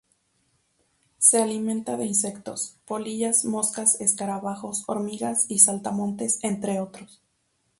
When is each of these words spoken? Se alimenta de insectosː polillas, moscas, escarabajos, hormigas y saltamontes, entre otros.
Se 1.19 1.39
alimenta 1.43 1.95
de 1.95 2.07
insectosː 2.07 2.73
polillas, 2.85 3.45
moscas, 3.45 4.01
escarabajos, 4.01 4.83
hormigas 4.87 5.45
y 5.47 5.59
saltamontes, 5.59 6.39
entre 6.43 6.79
otros. 6.79 7.21